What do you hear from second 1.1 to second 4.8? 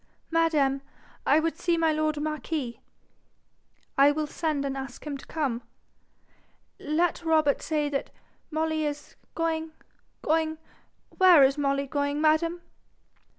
I would see my lord marquis.' 'I will send and